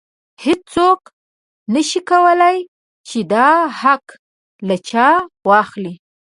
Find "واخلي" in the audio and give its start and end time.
5.47-5.93